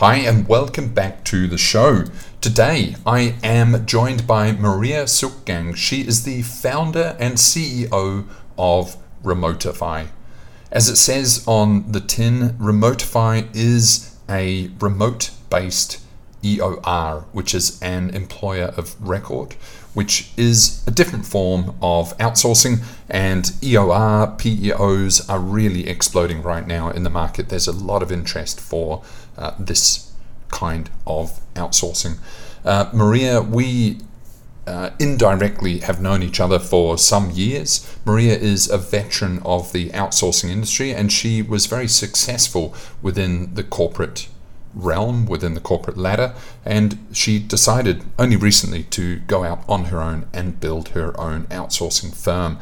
[0.00, 2.04] Hi, and welcome back to the show.
[2.40, 5.76] Today, I am joined by Maria Sucgang.
[5.76, 8.24] She is the founder and CEO
[8.56, 10.06] of Remotify.
[10.72, 16.00] As it says on the tin, Remotify is a remote based
[16.42, 19.52] EOR, which is an employer of record,
[19.92, 22.82] which is a different form of outsourcing.
[23.10, 27.50] And EOR, PEOs are really exploding right now in the market.
[27.50, 29.02] There's a lot of interest for
[29.40, 30.12] uh, this
[30.50, 32.18] kind of outsourcing.
[32.64, 33.98] Uh, Maria, we
[34.66, 37.98] uh, indirectly have known each other for some years.
[38.04, 43.64] Maria is a veteran of the outsourcing industry and she was very successful within the
[43.64, 44.28] corporate
[44.74, 46.32] realm, within the corporate ladder,
[46.64, 51.44] and she decided only recently to go out on her own and build her own
[51.46, 52.58] outsourcing firm.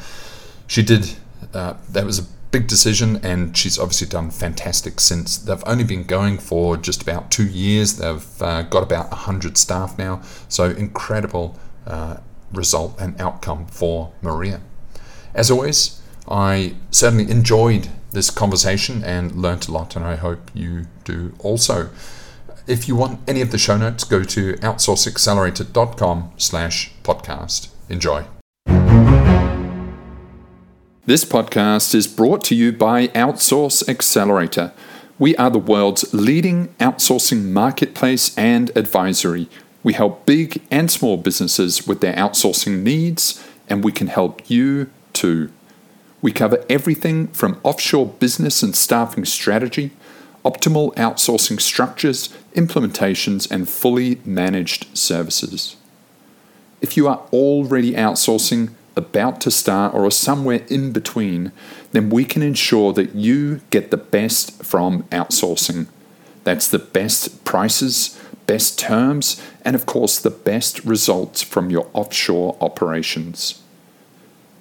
[0.66, 1.16] She did,
[1.52, 5.38] uh, that was a big decision, and she's obviously done fantastic since.
[5.38, 7.98] They've only been going for just about two years.
[7.98, 12.18] They've uh, got about 100 staff now, so incredible uh,
[12.52, 14.60] result and outcome for Maria.
[15.34, 20.86] As always, I certainly enjoyed this conversation and learnt a lot, and I hope you
[21.04, 21.90] do also.
[22.66, 27.68] If you want any of the show notes, go to outsourceaccelerator.com slash podcast.
[27.88, 28.26] Enjoy.
[31.08, 34.74] This podcast is brought to you by Outsource Accelerator.
[35.18, 39.48] We are the world's leading outsourcing marketplace and advisory.
[39.82, 44.90] We help big and small businesses with their outsourcing needs, and we can help you
[45.14, 45.50] too.
[46.20, 49.92] We cover everything from offshore business and staffing strategy,
[50.44, 55.76] optimal outsourcing structures, implementations, and fully managed services.
[56.82, 61.52] If you are already outsourcing, about to start, or are somewhere in between,
[61.92, 65.86] then we can ensure that you get the best from outsourcing.
[66.44, 72.56] That's the best prices, best terms, and of course, the best results from your offshore
[72.60, 73.62] operations.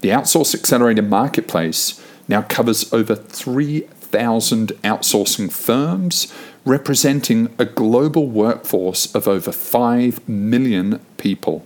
[0.01, 6.31] The Outsource Accelerator Marketplace now covers over 3,000 outsourcing firms,
[6.65, 11.65] representing a global workforce of over 5 million people.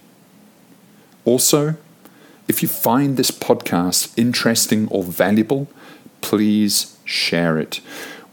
[1.25, 1.75] Also,
[2.47, 5.67] if you find this podcast interesting or valuable,
[6.21, 7.79] please share it.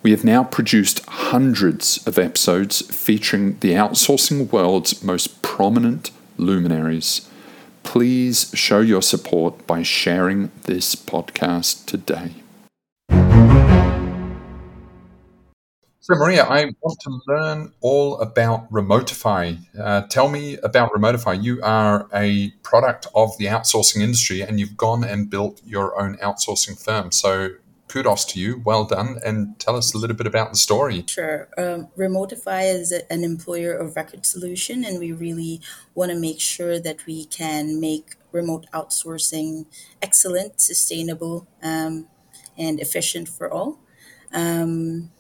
[0.03, 7.29] We have now produced hundreds of episodes featuring the outsourcing world's most prominent luminaries.
[7.83, 12.35] Please show your support by sharing this podcast today.
[16.11, 19.59] So, Maria, I want to learn all about Remotify.
[19.79, 21.45] Uh, tell me about Remotify.
[21.45, 26.17] You are a product of the outsourcing industry and you've gone and built your own
[26.17, 27.13] outsourcing firm.
[27.13, 27.51] So,
[27.89, 28.63] kudos to you.
[28.65, 29.19] Well done.
[29.23, 31.05] And tell us a little bit about the story.
[31.07, 31.47] Sure.
[31.59, 35.61] Um, Remotify is an employer of record solution, and we really
[35.95, 39.67] want to make sure that we can make remote outsourcing
[40.01, 42.09] excellent, sustainable, um,
[42.57, 43.79] and efficient for all.
[44.33, 45.11] Um,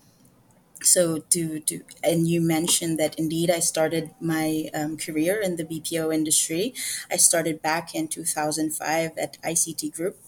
[0.83, 5.65] so to do and you mentioned that indeed i started my um, career in the
[5.65, 6.73] bpo industry.
[7.11, 10.19] I started back in 2005 at ict group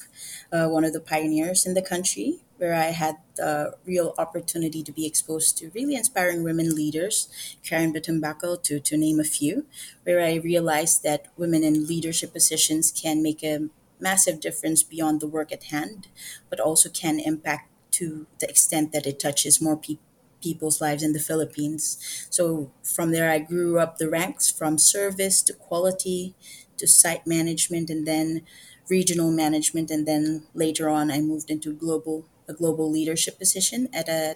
[0.52, 4.92] uh, one of the pioneers in the country where i had the real opportunity to
[4.92, 7.28] be exposed to really inspiring women leaders
[7.62, 9.66] karen Bitumbako, to, to name a few
[10.02, 13.68] where i realized that women in leadership positions can make a
[14.00, 16.08] massive difference beyond the work at hand
[16.48, 20.02] but also can impact to the extent that it touches more people
[20.40, 22.26] people's lives in the Philippines.
[22.30, 26.34] So from there, I grew up the ranks from service to quality
[26.78, 28.42] to site management and then
[28.88, 29.90] regional management.
[29.90, 34.34] And then later on, I moved into global a global leadership position at a,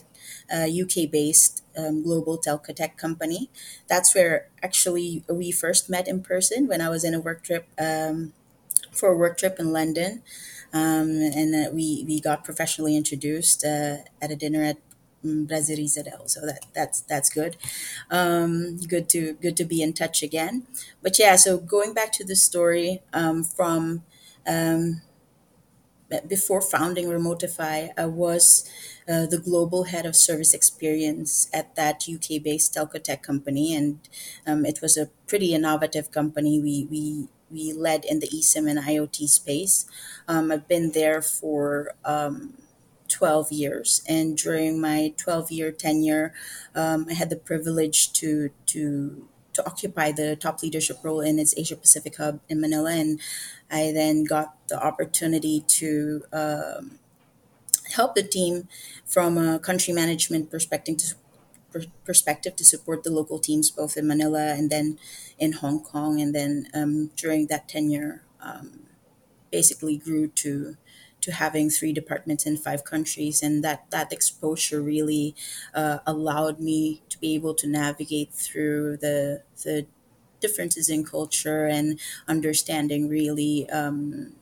[0.49, 3.50] a UK based um, global telco tech company.
[3.88, 7.67] That's where actually we first met in person when I was in a work trip
[7.76, 8.32] um,
[8.93, 10.23] for a work trip in London.
[10.73, 14.78] Um, and uh, we, we got professionally introduced uh, at a dinner at
[15.25, 16.29] Brasserie Zadel.
[16.29, 17.56] So that that's that's good.
[18.11, 20.67] Um, good to good to be in touch again.
[21.03, 24.03] But yeah, so going back to the story um, from
[24.47, 25.03] um,
[26.29, 28.69] before founding Remotify, I was
[29.09, 33.75] uh, the global head of service experience at that UK based telco tech company.
[33.75, 34.00] And
[34.47, 36.61] um, it was a pretty innovative company.
[36.61, 39.87] We, we, we led in the eSIM and IoT space.
[40.29, 42.55] Um, I've been there for um,
[43.08, 44.02] 12 years.
[44.08, 46.34] And during my 12 year tenure,
[46.74, 51.54] um, I had the privilege to, to, to occupy the top leadership role in its
[51.56, 52.92] Asia Pacific hub in Manila.
[52.92, 53.20] And
[53.70, 56.98] I then got the opportunity to um,
[57.94, 58.68] help the team
[59.06, 61.14] from a country management perspective to
[62.04, 64.98] perspective to support the local teams both in Manila and then
[65.38, 66.20] in Hong Kong.
[66.20, 68.86] And then um, during that tenure, um,
[69.50, 70.76] basically grew to
[71.25, 75.35] to having three departments in five countries, and that that exposure really
[75.75, 79.87] uh, allowed me to be able to navigate through the the
[80.41, 81.99] differences in culture and
[82.29, 84.35] understanding really um,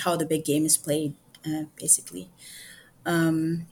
[0.00, 1.14] how the big game is played,
[1.46, 2.30] uh, basically.
[3.06, 3.66] Um,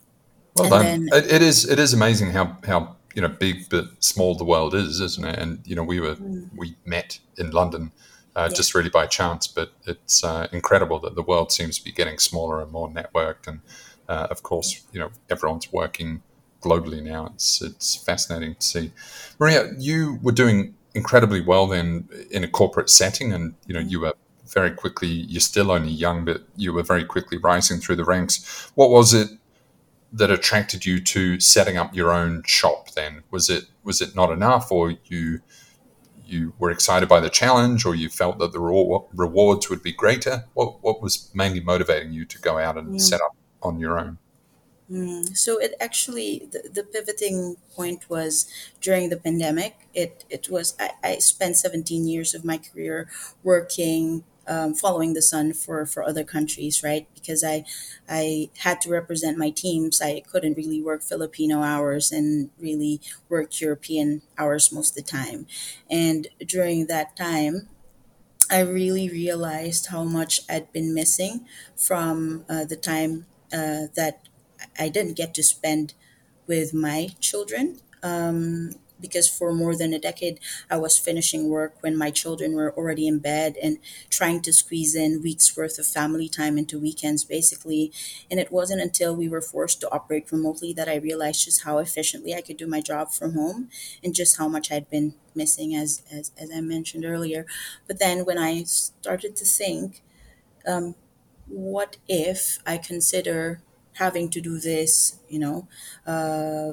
[0.54, 0.80] Well done.
[0.80, 4.44] then, It, it is it is amazing how how you know big but small the
[4.44, 5.38] world is, isn't it?
[5.38, 6.16] And you know we were
[6.54, 7.92] we met in London
[8.36, 11.84] uh, yeah, just really by chance, but it's uh, incredible that the world seems to
[11.84, 13.60] be getting smaller and more networked, and
[14.08, 16.22] uh, of course you know everyone's working
[16.60, 17.26] globally now.
[17.26, 18.92] It's it's fascinating to see.
[19.38, 24.00] Maria, you were doing incredibly well then in a corporate setting, and you know you
[24.00, 24.14] were
[24.46, 25.08] very quickly.
[25.08, 28.70] You're still only young, but you were very quickly rising through the ranks.
[28.74, 29.30] What was it
[30.12, 34.30] that attracted you to setting up your own shop then was it was it not
[34.30, 35.40] enough or you
[36.28, 39.92] you were excited by the challenge or you felt that the rewar- rewards would be
[39.92, 42.98] greater what what was mainly motivating you to go out and yeah.
[42.98, 44.18] set up on your own
[44.90, 49.76] Mm, so it actually the, the pivoting point was during the pandemic.
[49.92, 53.06] It it was I, I spent 17 years of my career
[53.42, 57.06] working um, following the sun for for other countries, right?
[57.14, 57.64] Because I
[58.08, 60.00] I had to represent my teams.
[60.00, 65.46] I couldn't really work Filipino hours and really work European hours most of the time.
[65.90, 67.68] And during that time,
[68.50, 71.46] I really realized how much I'd been missing
[71.76, 74.28] from uh, the time uh, that
[74.78, 75.94] I didn't get to spend
[76.46, 77.80] with my children.
[78.02, 80.40] Um, because for more than a decade,
[80.70, 83.78] I was finishing work when my children were already in bed and
[84.10, 87.92] trying to squeeze in weeks worth of family time into weekends, basically.
[88.30, 91.78] And it wasn't until we were forced to operate remotely that I realized just how
[91.78, 93.68] efficiently I could do my job from home
[94.02, 97.46] and just how much I'd been missing, as, as, as I mentioned earlier.
[97.86, 100.02] But then when I started to think,
[100.66, 100.94] um,
[101.46, 103.62] what if I consider
[103.94, 105.68] having to do this, you know,
[106.06, 106.72] uh,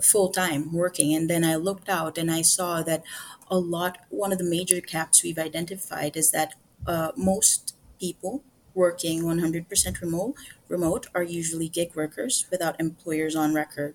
[0.00, 1.14] full time working?
[1.14, 3.02] And then I looked out and I saw that
[3.50, 6.54] a lot, one of the major caps we've identified is that
[6.86, 8.42] uh, most people
[8.74, 10.34] working 100% remote
[10.68, 13.94] remote are usually gig workers without employers on record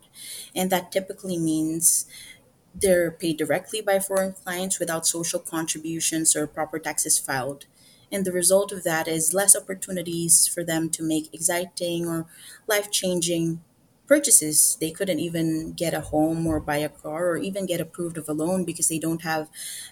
[0.56, 2.08] and that typically means
[2.74, 7.66] they're paid directly by foreign clients without social contributions or proper taxes filed.
[8.12, 12.28] And the result of that is less opportunities for them to make exciting or
[12.68, 13.62] life changing
[14.14, 14.78] purchases.
[14.82, 18.28] They couldn't even get a home or buy a car or even get approved of
[18.28, 19.48] a loan because they don't have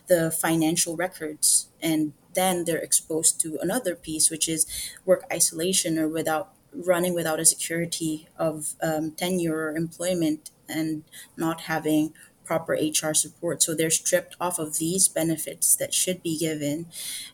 [0.07, 1.69] the financial records.
[1.81, 4.67] And then they're exposed to another piece, which is
[5.05, 11.03] work isolation or without running without a security of um, tenure or employment and
[11.35, 12.13] not having
[12.45, 13.61] proper HR support.
[13.63, 16.87] So they're stripped off of these benefits that should be given,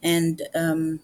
[0.03, 0.99] and um,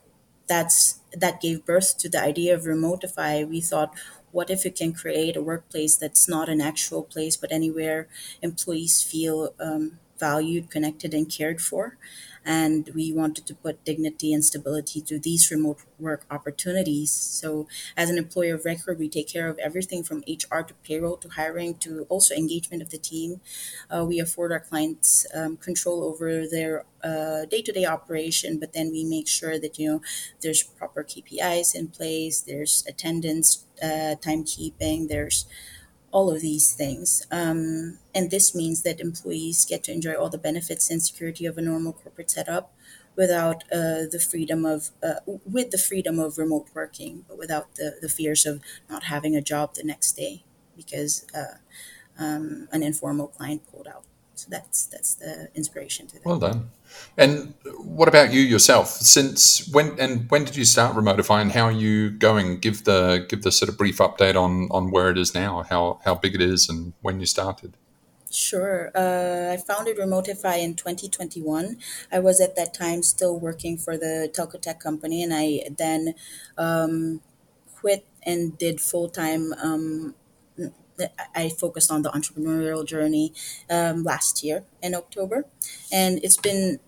[0.48, 3.48] that's that gave birth to the idea of Remotify.
[3.48, 3.94] We thought,
[4.32, 8.08] what if you can create a workplace that's not an actual place, but anywhere
[8.42, 11.98] employees feel um, valued, connected, and cared for?
[12.44, 17.12] And we wanted to put dignity and stability to these remote work opportunities.
[17.12, 21.18] So, as an employer of record, we take care of everything from HR to payroll
[21.18, 23.42] to hiring to also engagement of the team.
[23.90, 29.04] Uh, we afford our clients um, control over their uh, day-to-day operation, but then we
[29.04, 30.02] make sure that you know
[30.42, 35.46] there's proper KPIs in place, there's attendance, uh, timekeeping, there's
[36.12, 37.26] all of these things.
[37.32, 41.58] Um, and this means that employees get to enjoy all the benefits and security of
[41.58, 42.74] a normal corporate setup
[43.16, 47.98] without uh, the freedom of uh, with the freedom of remote working, but without the,
[48.02, 50.44] the fears of not having a job the next day
[50.76, 51.58] because uh,
[52.18, 54.04] um, an informal client pulled out.
[54.42, 56.26] So that's that's the inspiration to that.
[56.26, 56.72] well done
[57.16, 61.66] and what about you yourself since when and when did you start remotify and how
[61.66, 65.18] are you going give the give the sort of brief update on on where it
[65.20, 67.78] is now how how big it is and when you started
[68.34, 68.92] Sure.
[68.96, 71.76] Uh, I founded Remotify in 2021.
[72.14, 76.16] I was at that time still working for the telco tech company, and I then
[76.58, 77.20] um,
[77.76, 79.52] quit and did full time.
[79.62, 80.16] Um,
[81.36, 83.34] I focused on the entrepreneurial journey
[83.70, 85.46] um, last year in October,
[85.92, 86.80] and it's been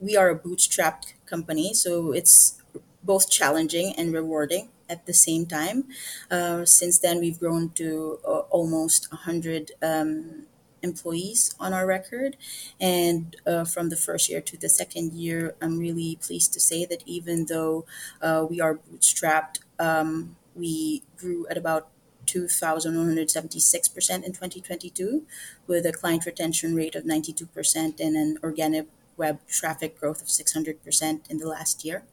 [0.00, 2.60] we are a bootstrapped company, so it's
[3.02, 5.84] both challenging and rewarding at the same time.
[6.30, 10.46] Uh, since then, we've grown to uh, almost 100 um,
[10.82, 12.36] employees on our record.
[12.80, 16.84] And uh, from the first year to the second year, I'm really pleased to say
[16.86, 17.86] that even though
[18.20, 21.88] uh, we are bootstrapped, um, we grew at about
[22.26, 25.26] 2,176% in 2022
[25.66, 28.86] with a client retention rate of 92% and an organic
[29.16, 32.04] web traffic growth of 600% in the last year.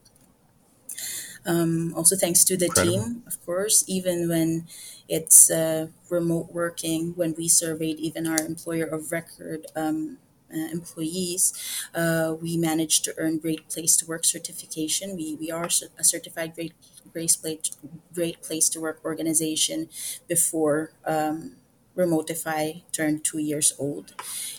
[1.46, 3.04] Um, also, thanks to the Incredible.
[3.04, 4.66] team, of course, even when
[5.08, 10.18] it's uh, remote working, when we surveyed even our employer of record um,
[10.52, 11.54] uh, employees,
[11.94, 15.16] uh, we managed to earn Great Place to Work certification.
[15.16, 16.74] We, we are a certified Great,
[17.12, 17.76] great, place,
[18.14, 19.88] great Place to Work organization
[20.28, 21.56] before um,
[21.96, 24.14] Remotify turned two years old.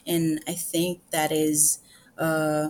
[0.05, 1.79] And I think that is
[2.17, 2.69] uh,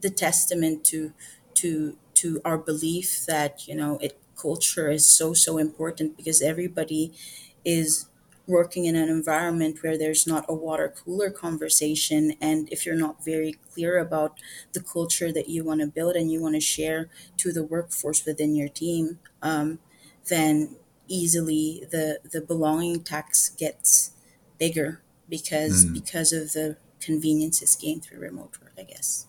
[0.00, 1.12] the testament to
[1.54, 7.12] to to our belief that you know it culture is so so important because everybody
[7.64, 8.06] is
[8.46, 13.24] working in an environment where there's not a water cooler conversation and if you're not
[13.24, 14.38] very clear about
[14.72, 18.24] the culture that you want to build and you want to share to the workforce
[18.24, 19.78] within your team um,
[20.28, 20.76] then
[21.08, 24.12] easily the the belonging tax gets
[24.58, 25.94] bigger because Mm.
[25.94, 29.26] because of the conveniences gained through remote work i guess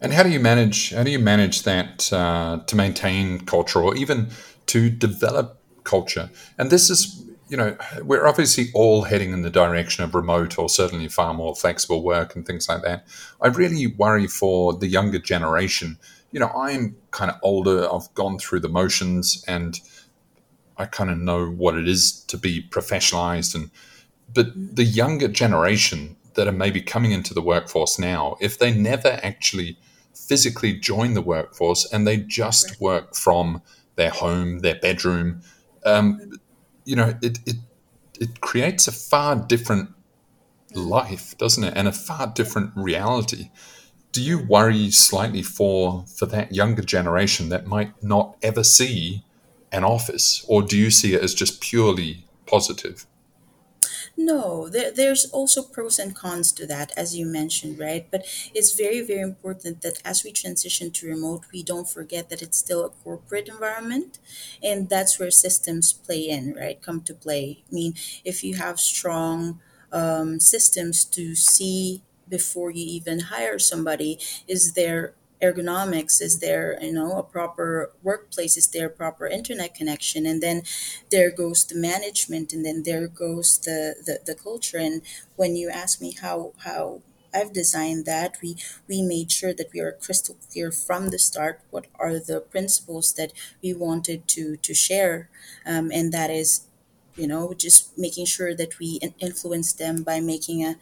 [0.00, 0.92] And how do you manage?
[0.94, 4.28] How do you manage that uh, to maintain culture, or even
[4.66, 6.30] to develop culture?
[6.56, 10.68] And this is, you know, we're obviously all heading in the direction of remote, or
[10.68, 13.06] certainly far more flexible work and things like that.
[13.40, 15.98] I really worry for the younger generation.
[16.30, 17.88] You know, I'm kind of older.
[17.92, 19.80] I've gone through the motions, and
[20.76, 23.54] I kind of know what it is to be professionalized.
[23.54, 23.70] And
[24.34, 29.18] but the younger generation that are maybe coming into the workforce now, if they never
[29.22, 29.78] actually
[30.14, 33.62] physically join the workforce and they just work from
[33.96, 35.40] their home, their bedroom,
[35.84, 36.38] um,
[36.88, 37.56] you know, it, it
[38.18, 39.90] it creates a far different
[40.74, 41.74] life, doesn't it?
[41.76, 43.50] And a far different reality.
[44.10, 49.22] Do you worry slightly for for that younger generation that might not ever see
[49.70, 53.06] an office, or do you see it as just purely positive?
[54.20, 58.04] No, there, there's also pros and cons to that, as you mentioned, right?
[58.10, 62.42] But it's very, very important that as we transition to remote, we don't forget that
[62.42, 64.18] it's still a corporate environment.
[64.60, 66.82] And that's where systems play in, right?
[66.82, 67.62] Come to play.
[67.70, 67.94] I mean,
[68.24, 69.60] if you have strong
[69.92, 76.92] um, systems to see before you even hire somebody, is there ergonomics is there you
[76.92, 80.62] know a proper workplace is there proper internet connection and then
[81.10, 84.78] there goes the management and then there goes the the, the culture.
[84.78, 85.02] And
[85.36, 87.00] when you ask me how how
[87.34, 88.56] I've designed that we
[88.88, 93.12] we made sure that we are crystal clear from the start what are the principles
[93.14, 95.28] that we wanted to to share
[95.66, 96.62] um, and that is
[97.16, 100.76] you know just making sure that we influence them by making a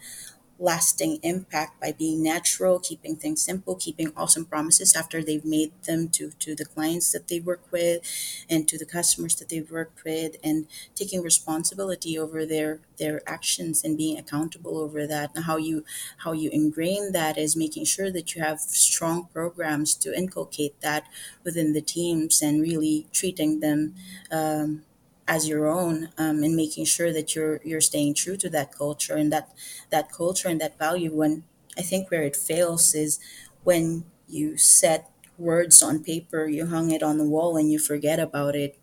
[0.59, 6.09] lasting impact by being natural, keeping things simple, keeping awesome promises after they've made them
[6.09, 8.01] to, to the clients that they work with
[8.49, 13.83] and to the customers that they've worked with and taking responsibility over their their actions
[13.83, 15.31] and being accountable over that.
[15.35, 15.83] And how you
[16.19, 21.07] how you ingrain that is making sure that you have strong programs to inculcate that
[21.43, 23.93] within the teams and really treating them
[24.31, 24.83] um,
[25.27, 29.15] as your own um, and making sure that you're you're staying true to that culture
[29.15, 29.53] and that
[29.89, 31.13] that culture and that value.
[31.15, 31.43] When
[31.77, 33.19] i think where it fails is
[33.63, 38.19] when you set words on paper you hung it on the wall and you forget
[38.19, 38.76] about it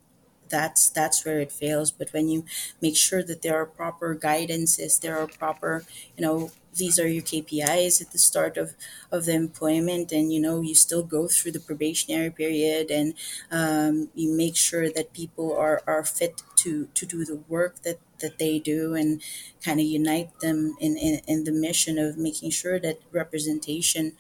[0.49, 2.45] that's that's where it fails but when you
[2.81, 5.85] make sure that there are proper guidances there are proper
[6.17, 8.75] you know these are your kpis at the start of
[9.13, 13.15] of the employment and you know you still go through the probationary period and
[13.51, 17.99] um, you make sure that people are are fit to to do the work that
[18.21, 19.23] that they do and
[19.63, 24.13] kind of unite them in, in in the mission of making sure that representation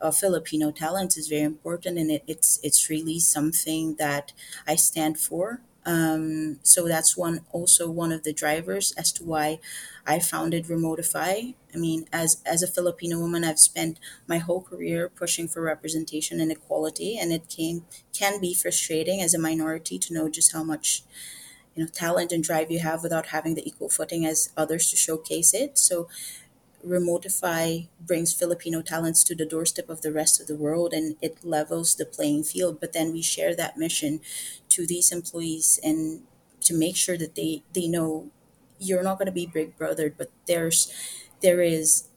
[0.00, 4.32] of Filipino talents is very important, and it, it's it's really something that
[4.66, 5.60] I stand for.
[5.86, 9.60] Um, so that's one also one of the drivers as to why
[10.06, 11.54] I founded Remotify.
[11.74, 16.38] I mean, as as a Filipino woman, I've spent my whole career pushing for representation
[16.40, 20.62] and equality, and it can can be frustrating as a minority to know just how
[20.62, 21.02] much
[21.74, 24.96] you know talent and drive you have without having the equal footing as others to
[24.96, 25.78] showcase it.
[25.78, 26.08] So
[26.84, 31.44] Remotify brings Filipino talents to the doorstep of the rest of the world and it
[31.44, 32.80] levels the playing field.
[32.80, 34.20] But then we share that mission
[34.70, 36.22] to these employees and
[36.62, 38.30] to make sure that they, they know
[38.78, 40.92] you're not going to be big brothered, but there's
[41.42, 42.08] there is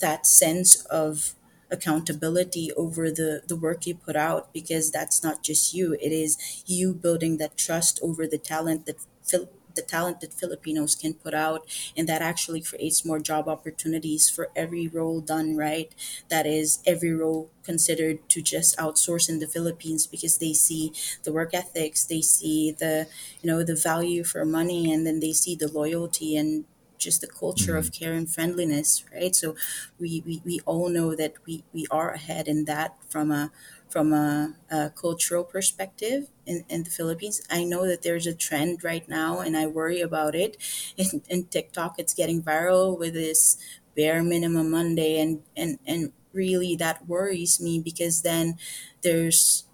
[0.00, 1.34] that sense of
[1.70, 6.62] accountability over the the work you put out because that's not just you it is
[6.66, 11.34] you building that trust over the talent that Phil- the talent that Filipinos can put
[11.34, 11.66] out
[11.96, 15.92] and that actually creates more job opportunities for every role done right.
[16.28, 21.32] That is every role considered to just outsource in the Philippines because they see the
[21.32, 23.06] work ethics they see the
[23.42, 26.64] you know the value for money and then they see the loyalty and
[27.04, 28.04] just the culture of mm-hmm.
[28.04, 29.34] care and friendliness, right?
[29.36, 29.56] So
[29.98, 33.52] we, we, we all know that we, we are ahead in that from a
[33.88, 37.40] from a, a cultural perspective in, in the Philippines.
[37.48, 40.56] I know that there's a trend right now and I worry about it.
[40.96, 43.56] In, in TikTok, it's getting viral with this
[43.94, 48.58] bare minimum Monday and, and, and really that worries me because then
[49.02, 49.64] there's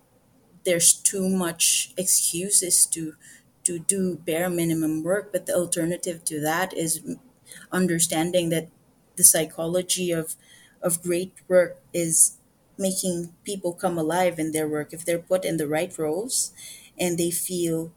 [0.64, 3.14] there's too much excuses to
[3.70, 7.02] to do bare minimum work but the alternative to that is
[7.72, 8.68] understanding that
[9.16, 10.36] the psychology of
[10.82, 12.38] of great work is
[12.78, 14.92] making people come alive in their work.
[14.94, 16.52] If they're put in the right roles
[16.98, 17.92] and they feel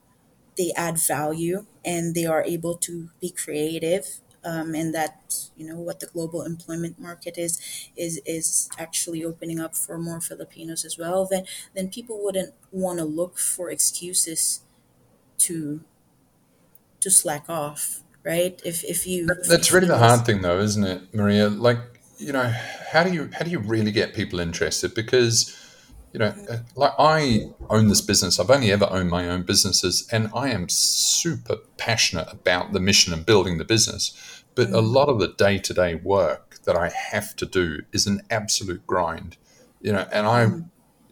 [0.57, 5.77] they add value and they are able to be creative um, and that you know
[5.77, 10.97] what the global employment market is is is actually opening up for more Filipinos as
[10.97, 14.62] well then then people wouldn't want to look for excuses
[15.39, 15.81] to
[16.99, 20.41] to slack off right if if you That- if you That's really the hard thing,
[20.41, 21.49] though, isn't it, Maria?
[21.49, 21.79] Like,
[22.17, 22.53] you know,
[22.91, 24.93] how do you how do you really get people interested?
[24.93, 25.55] Because,
[26.13, 26.51] you know, mm.
[26.51, 28.39] uh, like I own this business.
[28.39, 33.13] I've only ever owned my own businesses, and I am super passionate about the mission
[33.13, 34.13] and building the business.
[34.55, 34.93] But a mm.
[34.93, 38.87] lot of the day to day work that I have to do is an absolute
[38.87, 39.35] grind,
[39.81, 40.69] you know, and I mm.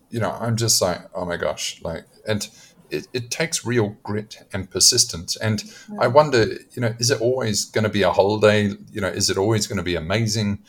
[0.09, 2.47] you know, I'm just like, oh my gosh, like, and
[2.91, 5.35] it, it takes real grit and persistence.
[5.37, 5.63] And
[5.99, 6.43] I wonder,
[6.73, 8.73] you know, is it always going to be a holiday?
[8.91, 10.59] You know, is it always going to be amazing?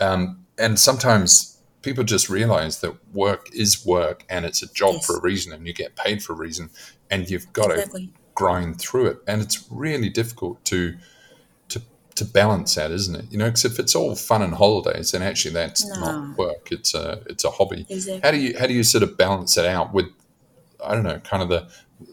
[0.00, 5.16] Um, and sometimes people just realize that work is work and it's a job for
[5.16, 6.70] a reason and you get paid for a reason
[7.10, 9.18] and you've got to exactly grind through it.
[9.26, 10.96] And it's really difficult to,
[11.68, 11.80] to,
[12.16, 13.26] to balance that, isn't it?
[13.30, 16.72] You know, because if it's all fun and holidays, then actually that's not work.
[16.72, 17.86] It's a it's a hobby.
[18.22, 20.06] How do you how do you sort of balance it out with
[20.84, 21.68] I don't know, kind of the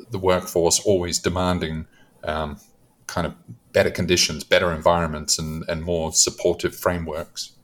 [0.10, 1.86] the workforce always demanding
[2.24, 2.60] um,
[3.08, 3.36] kind of
[3.72, 7.55] better conditions, better environments, and and more supportive frameworks.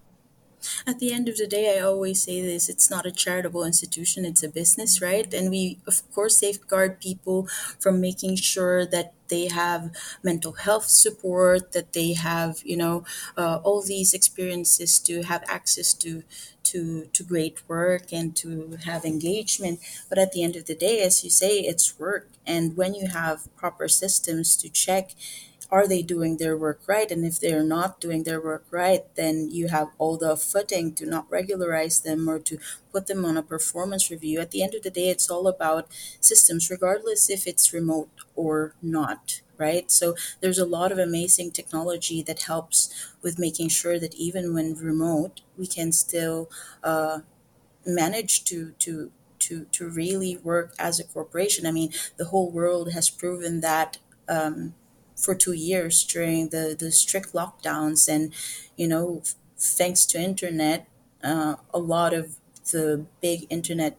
[0.86, 4.26] At the end of the day, I always say this it's not a charitable institution,
[4.26, 5.32] it's a business, right?
[5.34, 7.48] And we, of course, safeguard people
[7.80, 9.92] from making sure that they have
[10.24, 13.06] mental health support, that they have, you know,
[13.38, 16.24] uh, all these experiences to have access to.
[16.64, 21.02] To, to great work and to have engagement but at the end of the day
[21.02, 25.12] as you say it's work and when you have proper systems to check
[25.72, 27.10] are they doing their work right?
[27.12, 31.06] And if they're not doing their work right, then you have all the footing to
[31.06, 32.58] not regularize them or to
[32.92, 34.40] put them on a performance review.
[34.40, 35.88] At the end of the day, it's all about
[36.20, 39.42] systems, regardless if it's remote or not.
[39.58, 44.56] Right, so there's a lot of amazing technology that helps with making sure that even
[44.56, 46.50] when remote, we can still
[46.84, 47.20] uh,
[47.86, 51.66] manage to to to to really work as a corporation.
[51.66, 53.98] I mean, the whole world has proven that
[54.30, 54.76] um,
[55.22, 58.34] for two years during the the strict lockdowns, and
[58.76, 59.24] you know,
[59.58, 60.88] thanks to internet,
[61.24, 62.38] uh, a lot of
[62.72, 63.98] the big internet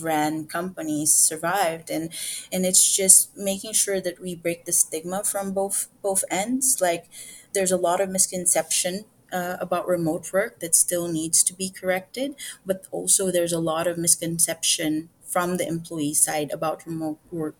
[0.00, 1.90] ran companies survived.
[1.90, 2.10] And
[2.50, 6.80] and it's just making sure that we break the stigma from both both ends.
[6.80, 7.06] Like
[7.52, 12.34] there's a lot of misconception uh, about remote work that still needs to be corrected
[12.66, 17.54] but also there's a lot of misconception from the employee side about remote work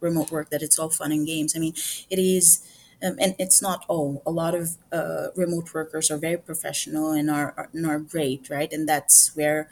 [0.00, 1.54] remote work that it's all fun and games.
[1.56, 1.74] I mean,
[2.08, 2.66] it is,
[3.02, 4.22] um, and it's not all.
[4.26, 8.50] A lot of uh, remote workers are very professional and are, are and are great,
[8.50, 8.72] right?
[8.72, 9.68] And that's where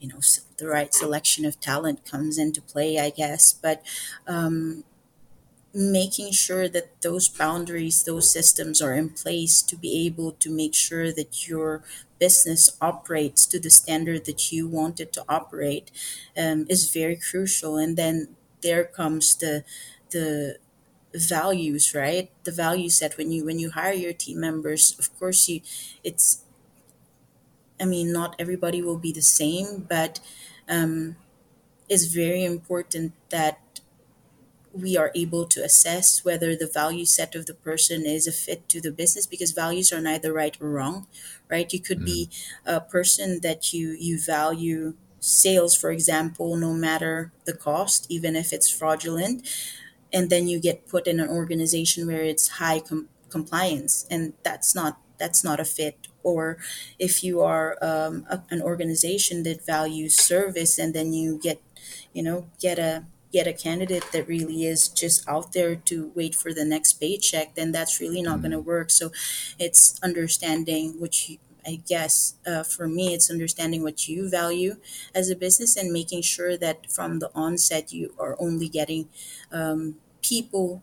[0.00, 0.20] you know
[0.58, 3.52] the right selection of talent comes into play, I guess.
[3.52, 3.82] But
[4.26, 4.84] um,
[5.74, 10.74] making sure that those boundaries, those systems are in place to be able to make
[10.74, 11.82] sure that your
[12.18, 15.90] business operates to the standard that you want it to operate
[16.36, 17.76] um, is very crucial.
[17.78, 19.64] And then there comes the
[20.10, 20.58] the
[21.14, 22.30] values, right?
[22.44, 24.96] The value set when you when you hire your team members.
[24.98, 25.60] Of course, you
[26.04, 26.44] it's
[27.80, 30.20] I mean not everybody will be the same, but
[30.68, 31.16] um,
[31.88, 33.60] it's very important that
[34.72, 38.68] we are able to assess whether the value set of the person is a fit
[38.70, 41.06] to the business because values are neither right or wrong
[41.50, 42.06] right you could mm.
[42.06, 42.30] be
[42.64, 48.52] a person that you you value sales for example no matter the cost even if
[48.52, 49.46] it's fraudulent
[50.12, 54.74] and then you get put in an organization where it's high com- compliance and that's
[54.74, 56.58] not that's not a fit or
[56.98, 61.62] if you are um, a, an organization that values service and then you get
[62.12, 66.34] you know get a get a candidate that really is just out there to wait
[66.34, 68.42] for the next paycheck, then that's really not mm-hmm.
[68.42, 68.90] going to work.
[68.90, 69.10] So
[69.58, 74.76] it's understanding which you, I guess uh, for me, it's understanding what you value
[75.14, 79.08] as a business and making sure that from the onset you are only getting
[79.52, 80.82] um, people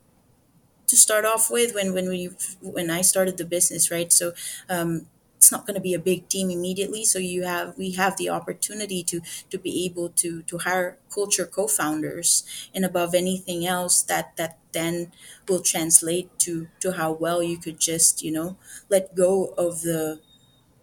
[0.88, 1.74] to start off with.
[1.76, 4.12] When when we when I started the business, right?
[4.12, 4.34] So
[4.70, 8.18] um, it's not going to be a big team immediately so you have we have
[8.18, 12.44] the opportunity to to be able to to hire culture co-founders
[12.76, 15.14] and above anything else that that then
[15.48, 18.58] will translate to to how well you could just you know
[18.90, 20.20] let go of the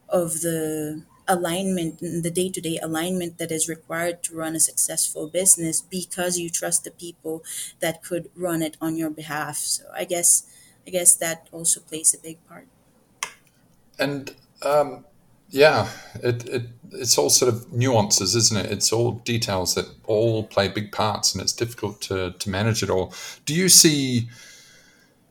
[0.08, 6.38] of the alignment the day-to-day alignment that is required to run a successful business because
[6.38, 7.42] you trust the people
[7.80, 10.48] that could run it on your behalf so i guess
[10.86, 12.68] i guess that also plays a big part
[13.98, 15.04] and um,
[15.50, 15.88] yeah,
[16.22, 18.70] it, it it's all sort of nuances, isn't it?
[18.70, 22.90] It's all details that all play big parts, and it's difficult to to manage it
[22.90, 23.12] all.
[23.44, 24.28] Do you see?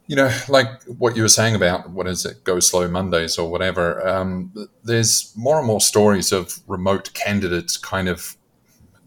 [0.08, 3.50] You know, like what you were saying about what is it, Go Slow Mondays or
[3.50, 4.08] whatever.
[4.08, 8.38] Um, there's more and more stories of remote candidates kind of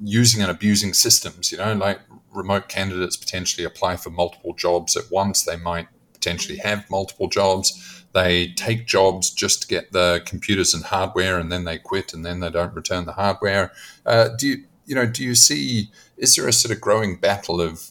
[0.03, 1.53] using and abusing systems.
[1.53, 2.01] You know, like
[2.33, 5.45] remote candidates potentially apply for multiple jobs at once.
[5.45, 10.85] They might potentially have multiple jobs they take jobs just to get the computers and
[10.85, 13.73] hardware, and then they quit, and then they don't return the hardware.
[14.07, 15.07] Uh, do you, you know?
[15.07, 15.91] Do you see?
[16.17, 17.91] Is there a sort of growing battle of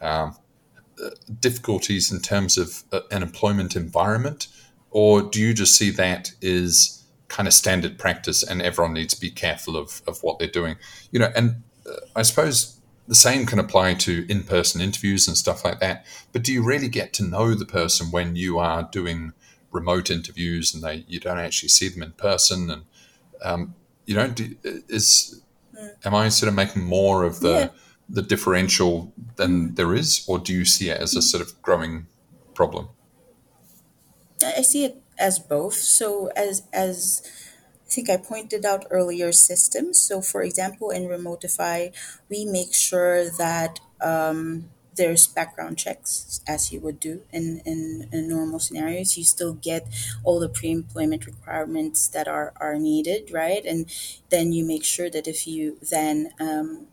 [0.00, 0.34] um,
[1.40, 4.48] difficulties in terms of uh, an employment environment,
[4.90, 9.20] or do you just see that is kind of standard practice, and everyone needs to
[9.20, 10.76] be careful of of what they're doing?
[11.10, 15.36] You know, and uh, I suppose the same can apply to in person interviews and
[15.36, 16.06] stuff like that.
[16.32, 19.32] But do you really get to know the person when you are doing
[19.72, 22.82] remote interviews and they you don't actually see them in person and
[23.42, 23.74] um,
[24.06, 24.54] you know do,
[24.88, 25.42] is
[25.76, 25.90] mm.
[26.04, 27.68] am I sort of making more of the yeah.
[28.10, 32.06] The differential than there is or do you see it as a sort of growing
[32.54, 32.88] problem?
[34.44, 35.74] I see it as both.
[35.74, 37.22] So as as
[37.86, 40.00] I think I pointed out earlier systems.
[40.00, 41.92] So for example in Remotify
[42.28, 48.28] we make sure that um, there's background checks as you would do in, in, in
[48.28, 49.16] normal scenarios.
[49.16, 49.86] You still get
[50.24, 53.64] all the pre-employment requirements that are, are needed right?
[53.64, 53.86] And
[54.30, 56.88] then you make sure that if you then um,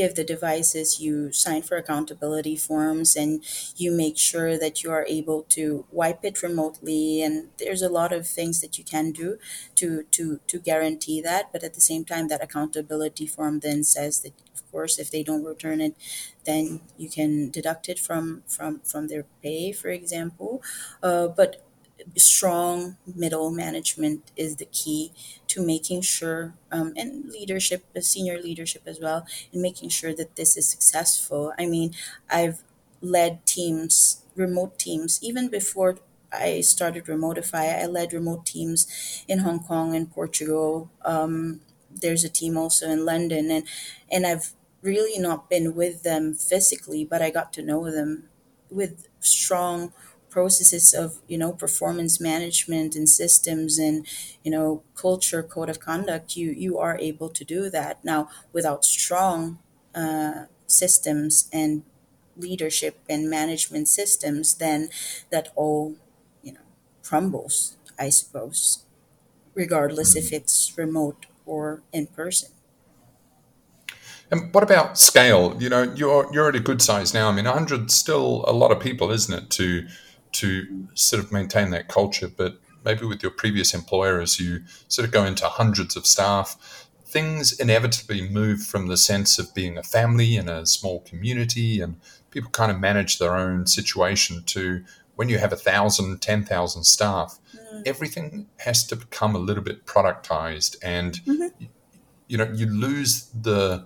[0.00, 3.44] give the devices you sign for accountability forms and
[3.76, 7.22] you make sure that you are able to wipe it remotely.
[7.22, 9.38] And there's a lot of things that you can do
[9.76, 11.44] to to to guarantee that.
[11.52, 15.22] But at the same time that accountability form then says that of course if they
[15.22, 15.94] don't return it
[16.44, 20.62] then you can deduct it from from from their pay for example.
[21.02, 21.62] Uh, but
[22.16, 25.12] strong middle management is the key
[25.48, 30.56] to making sure um, and leadership senior leadership as well in making sure that this
[30.56, 31.52] is successful.
[31.58, 31.94] I mean
[32.30, 32.62] i've
[33.00, 35.98] led teams remote teams even before
[36.32, 40.90] i started remotify i led remote teams in hong kong and portugal.
[41.04, 43.66] Um, there's a team also in london and
[44.10, 48.28] and i've really not been with them physically but i got to know them
[48.70, 49.92] with strong
[50.30, 54.06] processes of you know performance management and systems and
[54.44, 58.84] you know culture code of conduct you you are able to do that now without
[58.84, 59.58] strong
[59.94, 61.82] uh, systems and
[62.36, 64.88] leadership and management systems then
[65.30, 65.96] that all
[66.42, 66.68] you know
[67.02, 68.84] crumbles i suppose
[69.54, 72.50] regardless if it's remote or in person
[74.30, 75.56] and what about scale?
[75.58, 77.28] You know, you're you're at a good size now.
[77.28, 79.50] I mean, 100 still a lot of people, isn't it?
[79.52, 79.86] To
[80.38, 82.28] to sort of maintain that culture.
[82.28, 86.88] But maybe with your previous employer, as you sort of go into hundreds of staff,
[87.04, 91.98] things inevitably move from the sense of being a family in a small community and
[92.30, 94.84] people kind of manage their own situation to
[95.16, 97.82] when you have a thousand, ten thousand staff, mm.
[97.86, 101.64] everything has to become a little bit productized and mm-hmm.
[102.28, 103.84] you know, you lose the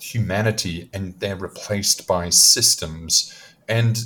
[0.00, 3.32] humanity and they're replaced by systems.
[3.68, 4.02] And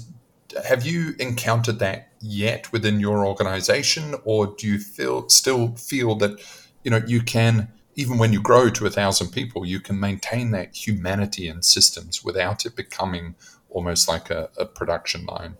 [0.65, 6.41] have you encountered that yet within your organization, or do you feel still feel that
[6.83, 10.51] you know you can even when you grow to a thousand people, you can maintain
[10.51, 13.35] that humanity in systems without it becoming
[13.71, 15.57] almost like a, a production line.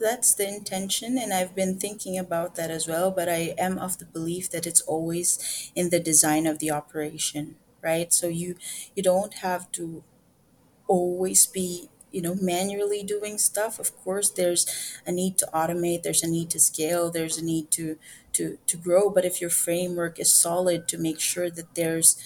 [0.00, 3.12] That's the intention, and I've been thinking about that as well.
[3.12, 7.54] But I am of the belief that it's always in the design of the operation,
[7.80, 8.12] right?
[8.12, 8.56] So you
[8.96, 10.02] you don't have to
[10.88, 14.66] always be you know manually doing stuff of course there's
[15.06, 17.96] a need to automate there's a need to scale there's a need to
[18.32, 22.16] to to grow but if your framework is solid to make sure that there's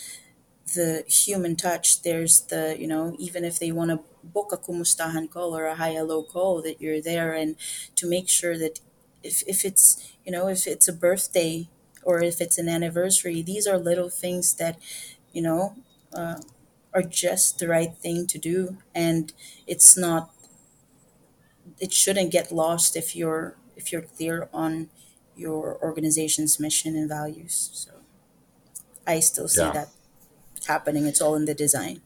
[0.75, 5.31] the human touch there's the you know even if they want to book a kumustahan
[5.31, 7.55] call or a hi hello call that you're there and
[7.95, 8.81] to make sure that
[9.23, 11.69] if, if it's you know if it's a birthday
[12.03, 14.77] or if it's an anniversary these are little things that
[15.33, 15.77] you know
[16.13, 16.41] uh,
[16.97, 19.33] are just the right thing to do and
[19.67, 20.31] it's not
[21.79, 24.89] it shouldn't get lost if you're if you're clear on
[25.37, 27.91] your organization's mission and values so
[29.07, 29.73] i still see Yeah.
[29.73, 29.89] that
[30.69, 32.01] happening it's all in the design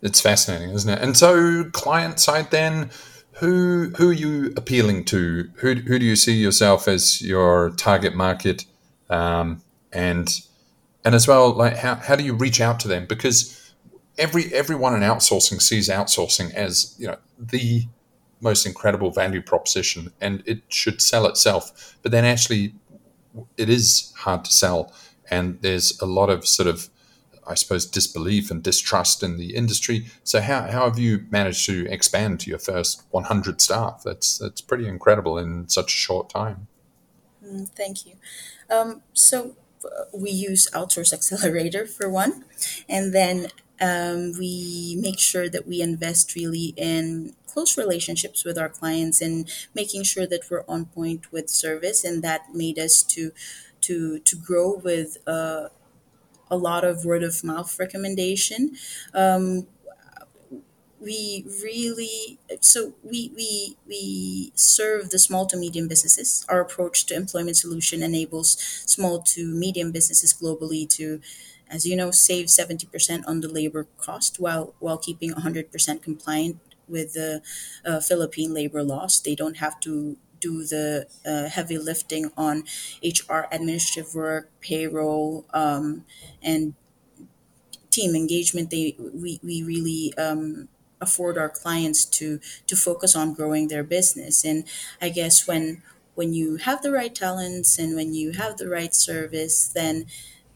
[0.00, 1.00] It's fascinating, isn't it?
[1.02, 2.90] And so, client side, then,
[3.40, 5.50] who who are you appealing to?
[5.60, 8.64] Who who do you see yourself as your target market,
[9.10, 9.60] um,
[9.92, 10.28] and
[11.04, 13.06] and as well, like how, how do you reach out to them?
[13.08, 13.67] Because
[14.18, 17.86] every everyone in outsourcing sees outsourcing as you know the
[18.40, 21.96] most incredible value proposition, and it should sell itself.
[22.02, 22.74] But then, actually,
[23.56, 24.92] it is hard to sell,
[25.30, 26.90] and there's a lot of sort of
[27.50, 30.04] I suppose, disbelief and distrust in the industry.
[30.22, 34.02] So, how, how have you managed to expand to your first 100 staff?
[34.04, 36.68] That's that's pretty incredible in such a short time.
[37.42, 38.14] Mm, thank you
[38.70, 42.44] um, so uh, we use outsource accelerator for one
[42.88, 43.48] and then
[43.80, 49.50] um, we make sure that we invest really in close relationships with our clients and
[49.74, 52.04] making sure that we're on point with service.
[52.04, 53.32] And that made us to
[53.82, 55.68] to to grow with uh,
[56.50, 58.76] a lot of word of mouth recommendation.
[59.14, 59.66] Um,
[61.00, 66.44] we really so we we we serve the small to medium businesses.
[66.48, 71.20] Our approach to employment solution enables small to medium businesses globally to
[71.70, 77.12] as you know save 70% on the labor cost while while keeping 100% compliant with
[77.12, 77.42] the
[77.84, 79.20] uh, philippine labor laws.
[79.20, 82.62] They don't have to do the uh, heavy lifting on
[83.02, 86.04] hr administrative work payroll um,
[86.42, 86.74] and
[87.90, 88.70] team engagement.
[88.70, 90.68] They we, we really um,
[91.00, 94.44] afford our clients to to focus on growing their business.
[94.44, 94.64] And
[95.00, 95.82] i guess when
[96.14, 100.06] when you have the right talents and when you have the right service then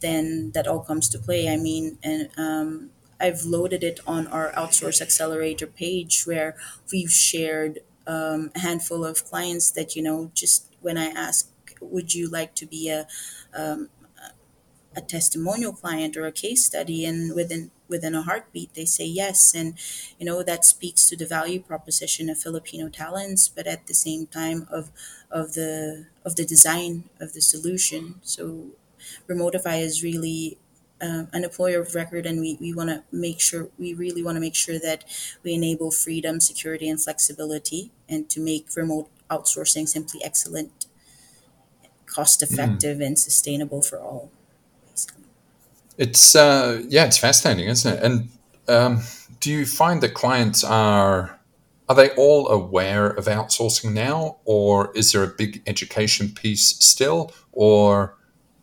[0.03, 1.49] then that all comes to play.
[1.49, 6.57] I mean and um, i've loaded it on our outsource accelerator page where
[6.93, 11.49] we've shared um, a handful of clients that you know just when i ask
[11.81, 13.07] would you like to be a
[13.55, 13.89] um,
[14.95, 17.05] a testimonial client or a case study?
[17.05, 19.55] And within within a heartbeat they say yes.
[19.55, 19.75] And
[20.19, 24.27] you know that speaks to the value proposition of filipino talents but at the same
[24.27, 24.91] time of
[25.31, 28.21] of the of the design of the solution.
[28.23, 28.71] So
[29.29, 30.59] remotify is really
[31.01, 34.37] um, an employer of record and we, we want to make sure we really want
[34.37, 35.05] to make sure that
[35.43, 40.87] we enable freedom security and flexibility and to make remote outsourcing simply excellent
[42.07, 44.31] cost effective and sustainable for all
[44.89, 45.25] basically.
[45.99, 48.03] It's uh, yeah, it's fascinating, isn't it?
[48.03, 48.29] And
[48.69, 49.03] um,
[49.41, 51.41] do you find that clients are
[51.89, 57.33] are they all aware of outsourcing now, or is there a big education piece still,
[57.53, 58.17] or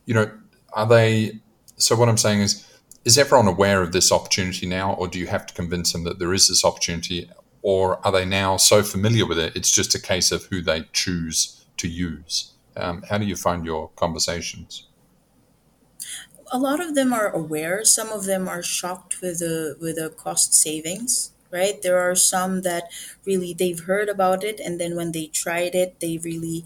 [0.06, 0.30] you know,
[0.72, 1.40] are they?
[1.76, 2.66] So what I'm saying is,
[3.04, 6.18] is everyone aware of this opportunity now, or do you have to convince them that
[6.18, 7.30] there is this opportunity,
[7.62, 9.56] or are they now so familiar with it?
[9.56, 12.52] It's just a case of who they choose to use.
[12.76, 14.86] Um, how do you find your conversations?
[16.50, 20.10] a lot of them are aware some of them are shocked with the with the
[20.10, 22.84] cost savings right there are some that
[23.24, 26.64] really they've heard about it and then when they tried it they really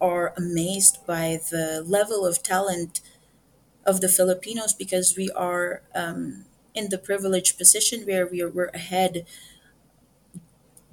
[0.00, 3.00] are amazed by the level of talent
[3.86, 8.70] of the filipinos because we are um, in the privileged position where we are, we're
[8.74, 9.26] ahead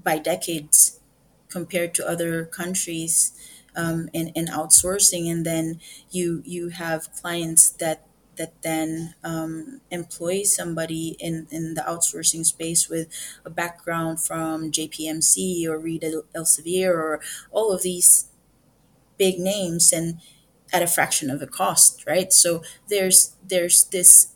[0.04, 1.00] by decades
[1.50, 3.34] compared to other countries
[3.76, 5.32] um, in, in outsourcing.
[5.32, 5.80] And then
[6.12, 8.06] you you have clients that
[8.38, 13.10] that then um, employ somebody in, in the outsourcing space with
[13.44, 17.20] a background from JPMC or Reed Elsevier or
[17.52, 18.30] all of these
[19.18, 19.92] big names.
[19.94, 20.20] And
[20.74, 22.32] at a fraction of the cost, right?
[22.34, 24.30] So there's there's this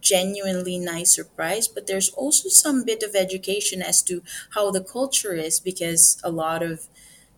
[0.00, 5.34] genuinely nice surprise, but there's also some bit of education as to how the culture
[5.34, 6.86] is because a lot of,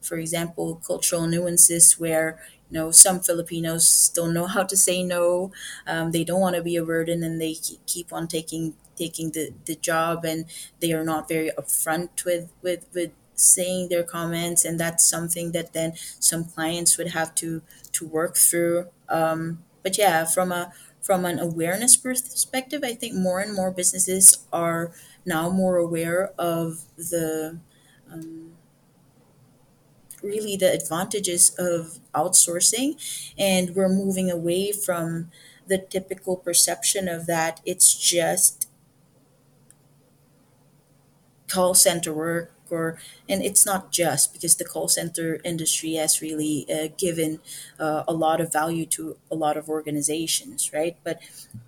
[0.01, 2.38] for example, cultural nuances where
[2.70, 5.53] you know some Filipinos don't know how to say no.
[5.87, 7.55] Um, they don't want to be a burden, and they
[7.87, 10.44] keep on taking taking the, the job, and
[10.81, 15.72] they are not very upfront with with with saying their comments, and that's something that
[15.72, 18.88] then some clients would have to to work through.
[19.09, 20.72] Um, but yeah, from a
[21.03, 24.92] from an awareness perspective, I think more and more businesses are
[25.24, 27.59] now more aware of the
[28.12, 28.53] um,
[30.22, 32.94] really the advantages of outsourcing
[33.38, 35.31] and we're moving away from
[35.66, 38.68] the typical perception of that it's just
[41.48, 46.66] call center work or and it's not just because the call center industry has really
[46.72, 47.40] uh, given
[47.78, 50.96] uh, a lot of value to a lot of organizations right?
[51.04, 51.20] But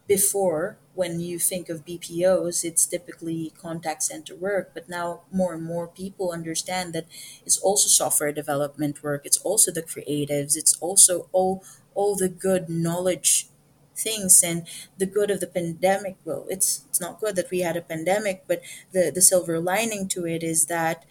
[0.06, 5.62] before when you think of bpos it's typically contact center work but now more and
[5.64, 7.06] more people understand that
[7.46, 12.68] it's also software development work it's also the creatives it's also all all the good
[12.68, 13.48] knowledge
[13.96, 14.66] things and
[14.98, 18.44] the good of the pandemic well it's it's not good that we had a pandemic
[18.46, 18.61] but
[18.92, 21.05] the the silver lining to it is that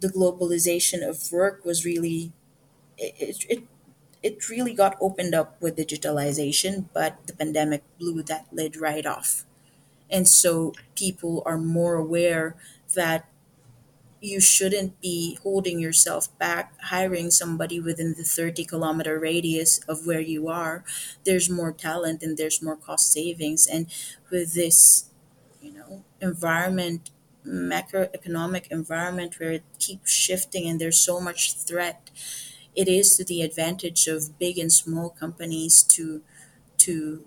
[0.00, 2.32] the globalization of work was really
[2.98, 3.64] it, it
[4.22, 9.44] it really got opened up with digitalization but the pandemic blew that lid right off.
[10.10, 12.56] And so people are more aware
[12.94, 13.28] that
[14.22, 20.20] you shouldn't be holding yourself back hiring somebody within the 30 kilometer radius of where
[20.20, 20.84] you are.
[21.24, 23.66] There's more talent and there's more cost savings.
[23.66, 23.86] And
[24.30, 25.10] with this
[25.60, 27.10] you know environment
[27.46, 32.10] macroeconomic environment where it keeps shifting and there's so much threat
[32.74, 36.22] it is to the advantage of big and small companies to
[36.78, 37.26] to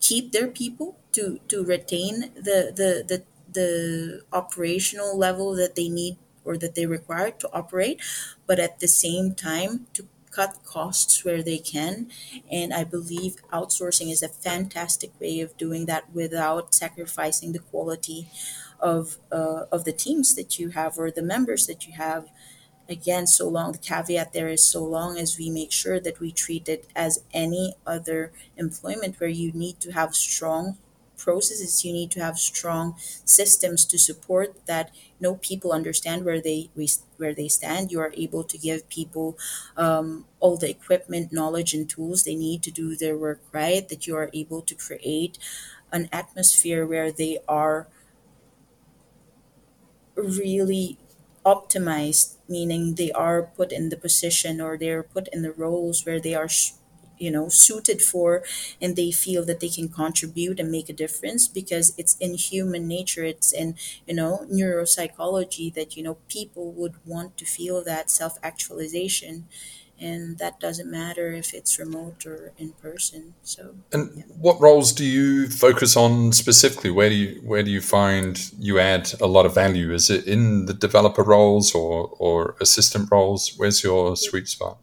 [0.00, 6.16] keep their people to to retain the the the, the operational level that they need
[6.44, 8.00] or that they require to operate
[8.46, 12.08] but at the same time to cut costs where they can.
[12.50, 18.28] And i believe outsourcing is a fantastic way of doing that without sacrificing the quality
[18.78, 22.28] of uh, of the teams that you have or the members that you have.
[22.88, 26.32] Again so long the caveat there is so long as we make sure that we
[26.32, 30.76] treat it as any other employment where you need to have strong
[31.20, 34.90] processes you need to have strong systems to support that.
[35.18, 36.70] You know people understand where they
[37.18, 37.92] where they stand.
[37.92, 39.36] You are able to give people
[39.76, 44.06] um, all the equipment knowledge and tools they need to do their work right that
[44.06, 45.38] you are able to create
[45.92, 47.88] an atmosphere where they are
[50.14, 50.98] really
[51.44, 56.20] optimized, meaning they are put in the position or they're put in the roles where
[56.20, 56.72] they are, sh-
[57.20, 58.42] you know, suited for,
[58.80, 62.88] and they feel that they can contribute and make a difference because it's in human
[62.88, 63.24] nature.
[63.24, 68.38] It's in you know neuropsychology that you know people would want to feel that self
[68.42, 69.46] actualization,
[70.00, 73.34] and that doesn't matter if it's remote or in person.
[73.42, 76.90] So And what roles do you focus on specifically?
[76.90, 79.92] Where do you where do you find you add a lot of value?
[79.92, 83.52] Is it in the developer roles or or assistant roles?
[83.58, 84.78] Where's your sweet spot?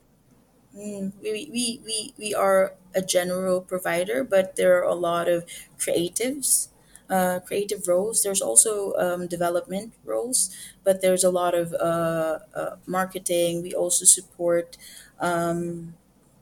[0.77, 5.45] Mm, we, we, we, we are a general provider, but there are a lot of
[5.79, 6.69] creatives,
[7.09, 8.23] uh, creative roles.
[8.23, 13.63] There's also um, development roles, but there's a lot of uh, uh, marketing.
[13.63, 14.77] We also support
[15.19, 15.95] um,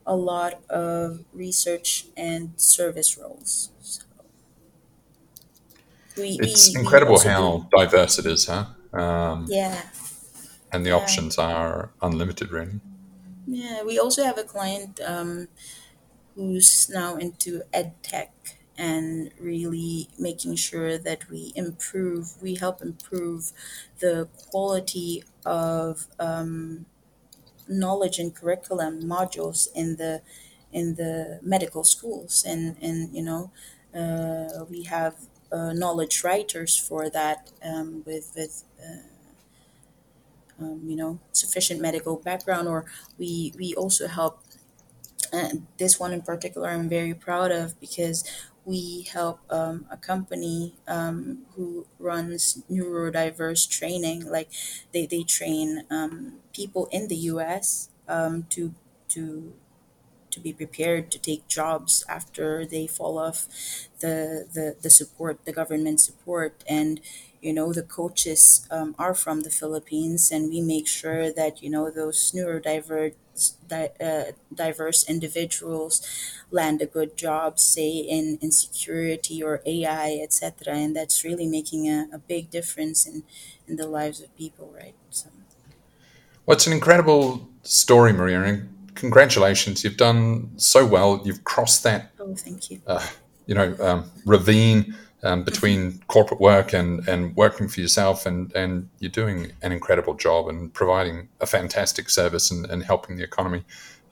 [0.06, 3.70] a lot of research and service roles.
[3.80, 4.02] So
[6.16, 8.66] we, we, It's we incredible do, how diverse it is, huh?
[8.92, 9.82] Um, yeah,
[10.72, 12.80] and the yeah, options are unlimited, really.
[13.46, 13.82] Yeah.
[13.82, 15.00] We also have a client.
[15.04, 15.48] Um,
[16.36, 18.32] who's now into ed tech
[18.78, 23.52] and really making sure that we improve, we help improve
[24.00, 26.86] the quality of um,
[27.68, 30.22] knowledge and curriculum modules in the
[30.72, 33.50] in the medical schools, and and you know
[33.94, 35.16] uh, we have
[35.52, 38.64] uh, knowledge writers for that um, with with.
[38.82, 39.15] Uh,
[40.60, 42.86] um, you know sufficient medical background or
[43.18, 44.42] we we also help
[45.32, 48.24] and this one in particular I'm very proud of because
[48.64, 54.26] we help um, a company um, who runs neurodiverse training.
[54.28, 54.50] Like
[54.92, 58.74] they, they train um, people in the US um, to
[59.08, 59.54] to
[60.30, 63.46] to be prepared to take jobs after they fall off
[64.00, 66.64] the the, the support, the government support.
[66.68, 67.00] And
[67.46, 71.70] you know the coaches um, are from the Philippines, and we make sure that you
[71.70, 73.14] know those neurodiverse
[73.68, 75.94] di- uh, diverse individuals
[76.50, 80.74] land a good job, say in, in security or AI, etc.
[80.74, 83.22] And that's really making a, a big difference in,
[83.68, 84.94] in the lives of people, right?
[85.10, 85.28] So,
[86.46, 89.84] Well, it's an incredible story, Maria, and congratulations.
[89.84, 91.20] You've done so well.
[91.24, 92.12] You've crossed that.
[92.18, 92.80] Oh, thank you.
[92.86, 93.06] Uh,
[93.46, 98.88] you know, um, ravine um, between corporate work and, and working for yourself, and, and
[99.00, 103.64] you're doing an incredible job and providing a fantastic service and, and helping the economy.